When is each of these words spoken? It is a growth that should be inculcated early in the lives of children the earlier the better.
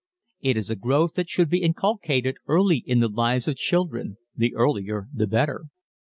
It 0.39 0.57
is 0.57 0.71
a 0.71 0.75
growth 0.75 1.13
that 1.13 1.29
should 1.29 1.47
be 1.47 1.61
inculcated 1.61 2.37
early 2.47 2.77
in 2.87 3.01
the 3.01 3.07
lives 3.07 3.47
of 3.47 3.57
children 3.57 4.17
the 4.35 4.55
earlier 4.55 5.07
the 5.13 5.27
better. 5.27 5.65